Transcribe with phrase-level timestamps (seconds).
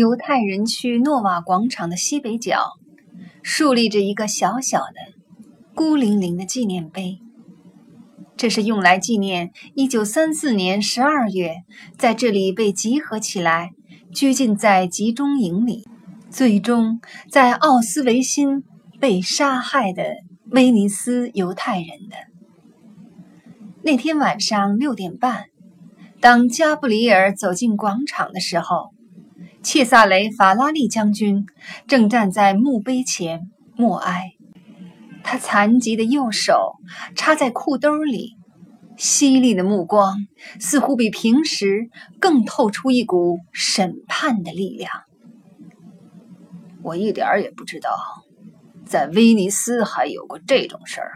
[0.00, 2.78] 犹太人区诺瓦广场的西北角，
[3.42, 4.94] 竖立着一个小小的、
[5.74, 7.18] 孤零零的纪念碑。
[8.34, 11.56] 这是用来纪念1934年12月
[11.98, 13.72] 在这里被集合起来、
[14.10, 15.86] 拘禁在集中营里，
[16.30, 18.64] 最终在奥斯维辛
[18.98, 20.02] 被杀害的
[20.46, 22.16] 威尼斯犹太人的。
[23.82, 25.48] 那天晚上六点半，
[26.22, 28.94] 当加布里尔走进广场的时候，
[29.62, 31.46] 切萨雷·法拉利将军
[31.86, 34.32] 正站在墓碑前默哀。
[35.22, 36.76] 他残疾的右手
[37.14, 38.36] 插在裤兜里，
[38.96, 40.16] 犀利的目光
[40.58, 44.90] 似乎比平时更透出一股审判的力量。
[46.82, 47.90] 我一点儿也不知道，
[48.86, 51.12] 在威尼斯还有过这种事儿。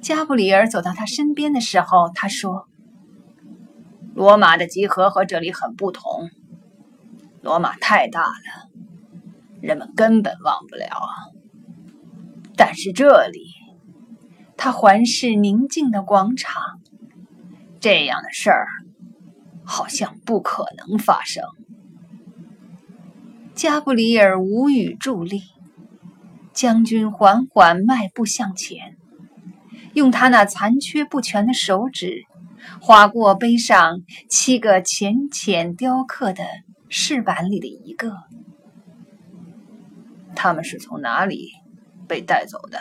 [0.00, 2.68] 加布里尔走到他身边的时候，他说
[4.14, 6.30] ：“罗马的集合和这里很不同，
[7.46, 8.68] 罗马太大了，
[9.60, 11.30] 人们根本忘不了啊。”
[12.58, 13.40] 但是这里，
[14.56, 16.80] 他环视宁静的广场，
[17.78, 18.66] 这样的事儿
[19.64, 21.44] 好像不可能发生。
[23.54, 25.42] 加布里尔无语伫立，
[26.52, 28.96] 将军缓缓迈步向前，
[29.94, 32.24] 用他那残缺不全的手指
[32.80, 36.42] 划过碑上七个浅浅雕刻的
[36.88, 38.12] 饰板里的一个。
[40.34, 41.50] 他们是从哪里？
[42.08, 42.78] 被带走的，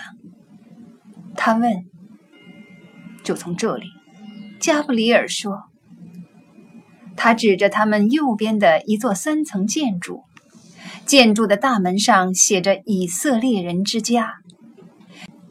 [1.35, 1.85] 他问
[3.23, 3.87] ：“就从这里？”
[4.61, 5.63] 加布里尔说。
[7.17, 10.25] 他指着他们右边的一座三层建筑，
[11.07, 14.35] 建筑的大门上写着“以色列人之家”。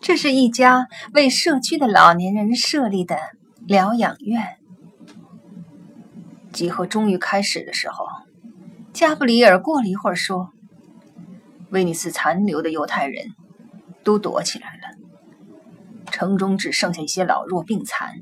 [0.01, 3.17] 这是一家为社区的老年人设立的
[3.67, 4.59] 疗养院。
[6.53, 8.07] 集合终于开始的时候，
[8.95, 10.53] 加布里尔过了一会儿说
[11.71, 13.35] ：“威尼斯残留的犹太人。”
[14.05, 14.99] 都躲起来了，
[16.11, 18.21] 城中只剩下一些老弱病残。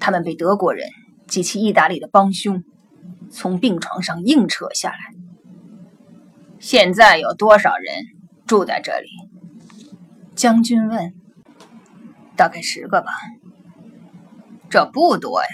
[0.00, 0.90] 他们被德国人
[1.28, 2.64] 及其意大利的帮凶
[3.30, 4.98] 从病床上硬扯下来。
[6.58, 7.94] 现在有多少人
[8.46, 9.08] 住在这里？
[10.34, 11.14] 将军问。
[12.34, 13.12] 大概十个吧。
[14.68, 15.48] 这不多呀。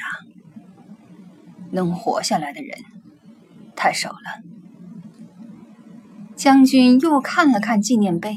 [1.73, 2.79] 能活下来的人
[3.77, 4.17] 太少了。
[6.37, 8.35] 将军又看了看纪念碑。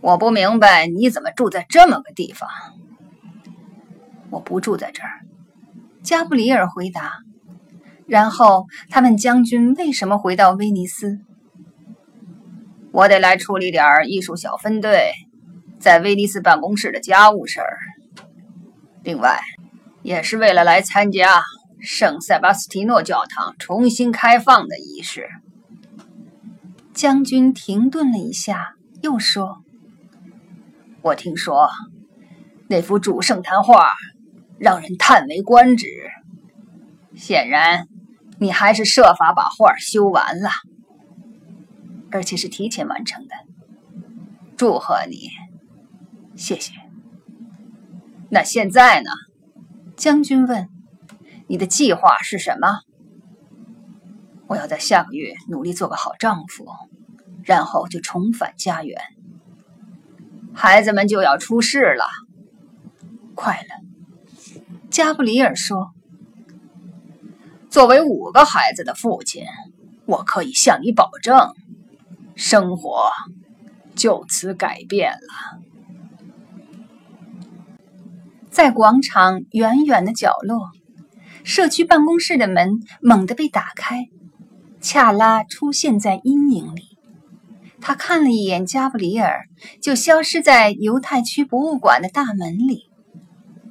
[0.00, 2.48] 我不明白你怎么住在这么个地方。
[4.30, 5.20] 我不住在这儿，
[6.02, 7.12] 加布里尔回答。
[8.06, 11.18] 然后他问将军为什么回到威尼斯。
[12.92, 15.12] 我得来处理点艺术小分队
[15.78, 17.78] 在威尼斯办公室的家务事儿。
[19.02, 19.40] 另外，
[20.02, 21.42] 也是为了来参加
[21.80, 25.28] 圣塞巴斯蒂诺教堂重新开放的仪式。
[26.92, 29.62] 将军停顿了一下，又说。
[31.02, 31.70] 我听说
[32.68, 33.92] 那幅主圣坛画
[34.58, 35.86] 让人叹为观止。
[37.14, 37.86] 显然，
[38.38, 40.50] 你还是设法把画修完了，
[42.10, 43.34] 而且是提前完成的。
[44.56, 45.28] 祝贺你，
[46.34, 46.72] 谢谢。
[48.30, 49.10] 那现在呢？
[49.96, 50.68] 将军问
[51.46, 52.80] ：“你的计划是什么？”
[54.48, 56.66] 我要在下个月努力做个好丈夫，
[57.44, 59.00] 然后就重返家园。
[60.54, 62.04] 孩子们就要出世了，
[63.34, 63.68] 快了。
[64.88, 65.90] 加布里尔说
[67.68, 69.44] ：“作为五个孩子的父亲，
[70.06, 71.52] 我可以向你保证，
[72.36, 73.10] 生活
[73.94, 75.60] 就此改变了。”
[78.48, 80.70] 在广场远远的角落，
[81.46, 84.08] 社区办公室的门猛地被打开，
[84.80, 86.98] 恰拉出现在阴影里。
[87.80, 89.44] 他看了一眼加布里尔，
[89.80, 92.90] 就消失在犹太区博物馆的大门里。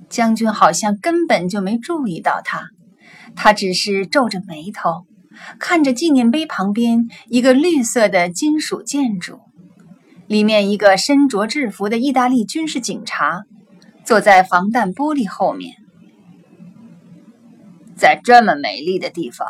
[0.10, 2.70] 将军好像根本就没注意到他，
[3.36, 5.06] 他只是皱着眉头，
[5.60, 9.42] 看着纪念碑旁边一个绿色的金属建筑，
[10.28, 13.44] 里面一个身着制服的意大利军事警察
[14.06, 15.76] 坐在防弹玻璃后面。
[17.96, 19.48] 在这么美丽的地方，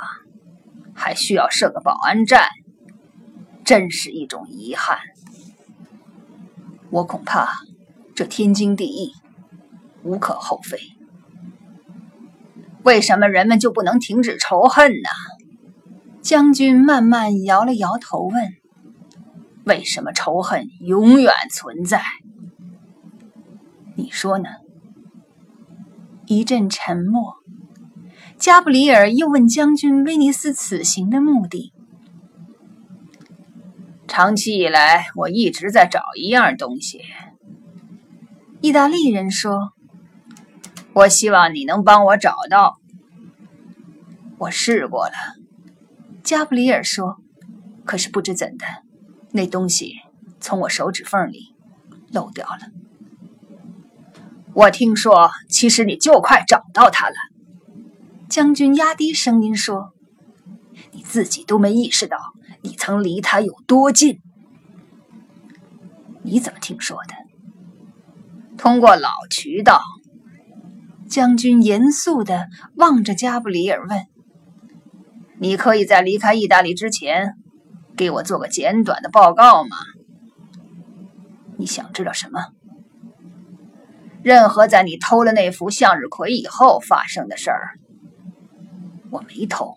[0.93, 2.47] 还需要设个保安站。
[3.63, 4.99] 真是一种遗憾，
[6.91, 7.49] 我恐怕
[8.13, 9.11] 这天经地义，
[10.03, 10.77] 无可厚非。
[12.83, 15.09] 为什么人们就不能停止仇恨呢？
[16.21, 18.53] 将军慢慢摇了摇头，问
[19.65, 22.03] ：“为什么仇恨永远存在？
[23.95, 24.49] 你说呢？”
[26.27, 27.35] 一阵沉默，
[28.37, 31.73] 加布里尔又问将军威尼斯此行的目的。
[34.07, 37.01] 长期以来，我一直在找一样东西。
[38.61, 39.71] 意大利人说
[40.93, 42.77] ：“我希望你能帮我找到。”
[44.37, 45.13] 我试过了，
[46.21, 47.17] 加布里尔说
[47.85, 48.65] ：“可是不知怎的，
[49.31, 49.93] 那东西
[50.39, 51.55] 从我手指缝里
[52.11, 52.67] 漏掉了。”
[54.53, 57.15] 我听说，其实你就快找到它了。
[58.29, 59.93] 将军压低声音说
[60.91, 62.17] ：“你自己都没意识到。”
[62.61, 64.21] 你曾离他有多近？
[66.23, 67.13] 你怎么听说的？
[68.57, 69.81] 通过老渠道。
[71.07, 73.99] 将军严肃的望着加布里尔问
[75.37, 77.35] ：“你可以在离开意大利之前，
[77.95, 79.77] 给我做个简短的报告吗？
[81.57, 82.47] 你想知道什么？
[84.23, 87.77] 任何在你偷了那幅向日葵以后发生的事儿。
[89.11, 89.75] 我没偷。”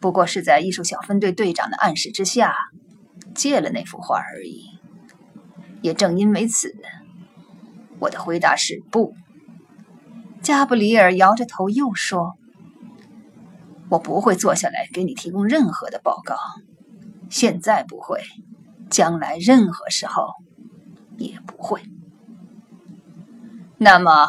[0.00, 2.54] 不过是在艺术小分队队长的暗示之下，
[3.34, 4.68] 借了那幅画而已。
[5.80, 6.74] 也正因为此，
[8.00, 9.14] 我的回答是不。
[10.42, 12.34] 加布里尔摇着头又说
[13.88, 16.36] ：“我不会坐下来给你提供任何的报告，
[17.30, 18.20] 现在不会，
[18.90, 20.34] 将来任何时候
[21.16, 21.80] 也不会。
[23.78, 24.28] 那么，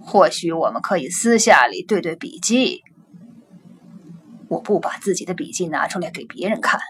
[0.00, 2.82] 或许我们可以私下里对对笔记。”
[4.48, 6.80] 我不把自己的笔记拿出来给别人看，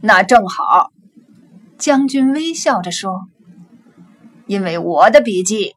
[0.00, 0.90] 那正好。
[1.78, 3.28] 将军微笑着说
[4.46, 5.74] ：“因为我的笔记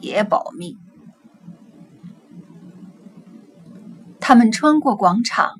[0.00, 0.76] 也保密。”
[4.20, 5.54] 他们穿过广场，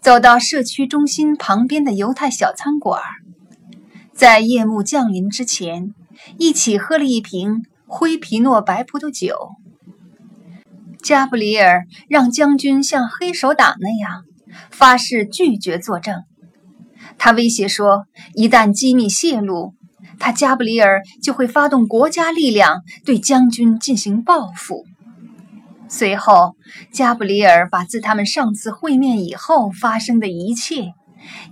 [0.00, 3.00] 走到社区中心旁边的犹太小餐馆，
[4.12, 5.94] 在夜幕降临之前，
[6.38, 9.52] 一起喝了一瓶灰皮诺白葡萄酒。
[11.02, 14.24] 加布里尔让将军像黑手党那样
[14.70, 16.24] 发誓拒绝作证。
[17.16, 18.04] 他威胁说，
[18.34, 19.74] 一旦机密泄露，
[20.18, 24.84] 他加布里尔就会发动国家力量对将军进行报复。
[25.88, 26.54] 随后，
[26.92, 30.92] 加布里尔把自他们上次会面以后发生的一切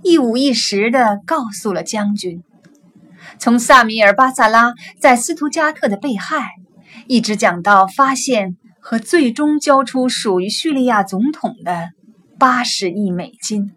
[0.03, 2.43] 一五一十地告诉了将军，
[3.39, 6.51] 从萨米尔·巴萨拉在斯图加特的被害，
[7.07, 8.55] 一直讲到发现。
[8.79, 11.89] 和最终交出属于叙利亚总统的
[12.37, 13.73] 八十亿美金。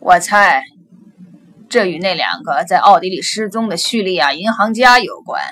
[0.00, 0.62] 我猜，
[1.68, 5.42] 这与那两个在奥地利失踪的叙利亚银行家有关。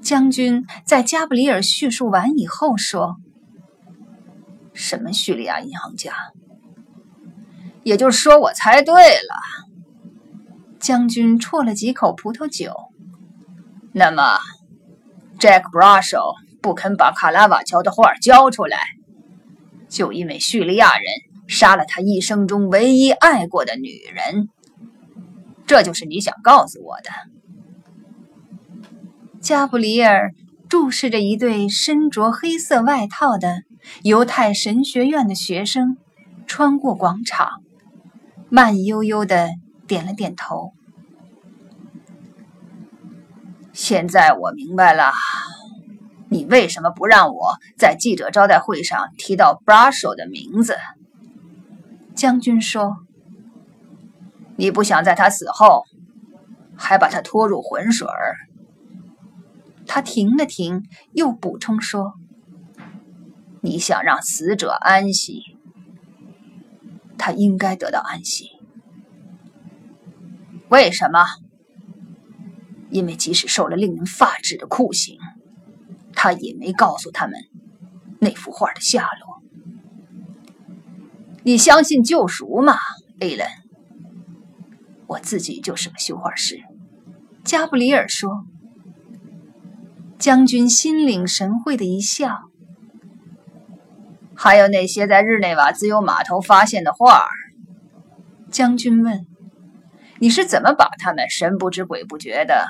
[0.00, 3.16] 将军在加布里尔叙述完以后说
[4.74, 6.12] ：“什么叙利亚银行家？
[7.84, 9.36] 也就是说，我猜对了。”
[10.80, 12.74] 将军啜了几口葡萄酒。
[13.92, 14.38] 那么。
[15.42, 18.78] Jack Brasso 不肯把卡拉瓦乔的画交出来，
[19.88, 21.04] 就因为叙利亚人
[21.48, 24.48] 杀了他一生中唯一爱过的女人。
[25.66, 27.10] 这就是你想告诉我的。
[29.40, 30.30] 加布里尔
[30.68, 33.62] 注视着一对身着黑色外套的
[34.04, 35.96] 犹太神学院的学生，
[36.46, 37.64] 穿过广场，
[38.48, 39.50] 慢悠悠的
[39.88, 40.72] 点了点头。
[43.72, 45.12] 现在我明白了，
[46.28, 50.76] 你为什么不让我在记者招待会上提到 Brasho 的名字？
[52.14, 52.96] 将军说
[54.56, 55.84] ：“你不想在他死后
[56.76, 58.06] 还把他拖入浑水。”
[59.86, 62.12] 他停了停，又补充说
[63.62, 65.42] ：“你想让死者安息，
[67.18, 68.50] 他应该得到安息。
[70.68, 71.24] 为什么？”
[72.92, 75.18] 因为即使受了令人发指的酷刑，
[76.12, 77.34] 他也没告诉他们
[78.20, 79.42] 那幅画的下落。
[81.42, 82.76] 你相信救赎吗，
[83.18, 83.48] 艾伦？
[85.06, 86.60] 我自己就是个修画师。
[87.42, 88.44] 加布里尔说。
[90.18, 92.42] 将军心领神会的一笑。
[94.36, 97.26] 还有那些在日内瓦自由码头发现的画，
[98.48, 99.26] 将军问
[100.20, 102.66] ：“你是怎么把他们神不知鬼不觉的？”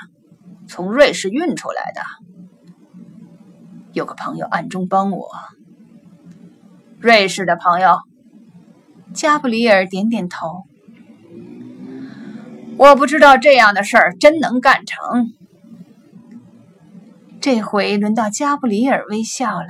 [0.75, 2.01] 从瑞士运出来的，
[3.93, 5.29] 有个朋友暗中帮我。
[6.99, 7.99] 瑞士的朋友，
[9.13, 10.63] 加布里尔点点头。
[12.79, 15.35] 我不知道这样的事儿真能干成。
[17.39, 19.67] 这回轮到加布里尔微笑了。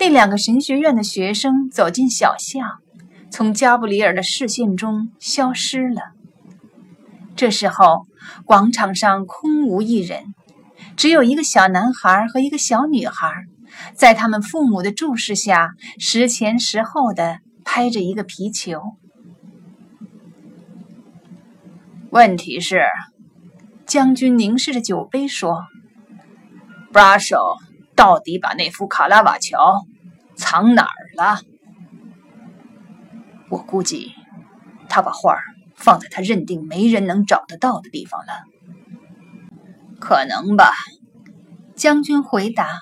[0.00, 2.80] 那两个神学院的学生走进小巷，
[3.30, 6.17] 从加布里尔的视线中消失了。
[7.38, 8.04] 这时候，
[8.44, 10.34] 广场上空无一人，
[10.96, 13.32] 只有一个小男孩和一个小女孩，
[13.94, 18.82] 在他们父母的注视下，时前时后的拍着一个皮球。
[22.10, 22.82] 问题是，
[23.86, 25.64] 将军凝视着酒杯说
[26.90, 27.54] ：“布拉手
[27.94, 29.86] 到底把那幅卡拉瓦乔
[30.34, 31.40] 藏哪儿了？
[33.48, 34.10] 我估计，
[34.88, 35.38] 他把画
[35.78, 38.32] 放在他认定没人能找得到的地方了。
[39.98, 40.72] 可能吧。”
[41.74, 42.80] 将军回答。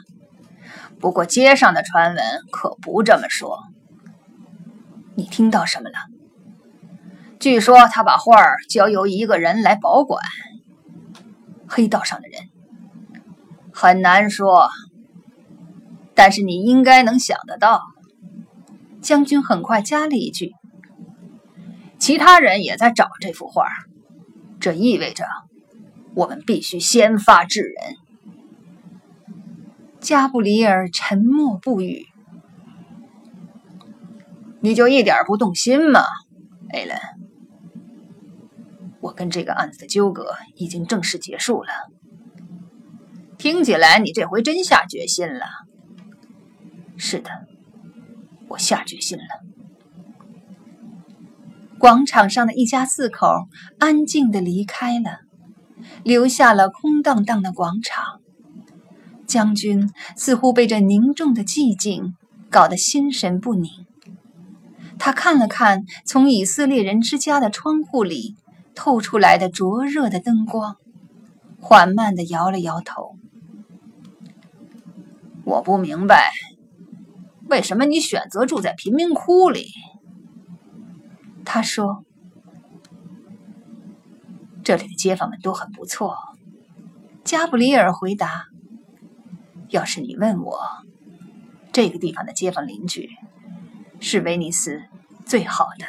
[0.99, 3.59] 不过街上的传闻可不这么说。
[5.15, 5.97] 你听到什么了？
[7.39, 10.23] 据说他把画儿交由一个人来保管。
[11.69, 12.41] 黑道上的人，
[13.71, 14.71] 很难说。
[16.15, 17.83] 但是你应该能想得到。
[19.03, 20.55] 将军很快加了一句
[21.99, 23.69] ：“其他人也在找这幅画，
[24.61, 25.27] 这意味着
[26.15, 27.97] 我们必须先发制人。”
[30.01, 32.07] 加布里尔沉默不语。
[34.61, 36.01] 你就一点不动心吗，
[36.71, 36.99] 艾伦？
[39.01, 41.71] 我跟这个案子的纠葛已经正式结束了。
[43.37, 45.45] 听起来你这回真下决心了。
[46.97, 47.31] 是的，
[48.49, 49.25] 我下决心了。
[51.79, 55.19] 广场上的一家四口安静的离开了，
[56.03, 58.21] 留下了空荡荡的广场。
[59.27, 62.15] 将军似乎被这凝重的寂静
[62.51, 63.71] 搞得心神不宁。
[64.99, 68.37] 他看了看从以色列人之家的窗户里。
[68.79, 70.77] 透出来的灼热的灯光，
[71.59, 73.17] 缓慢的摇了摇头。
[75.45, 76.31] 我不明白，
[77.49, 79.69] 为什么你选择住在贫民窟里？
[81.57, 82.05] 他说
[84.63, 86.15] ：“这里的街坊们都很不错。”
[87.25, 88.45] 加布里尔回答
[89.71, 90.61] ：“要是你问我，
[91.73, 93.09] 这个地方的街坊邻居
[94.01, 94.83] 是威尼斯
[95.25, 95.87] 最好的。”